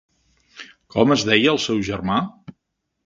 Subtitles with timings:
[0.95, 2.17] Com es deia el seu germà?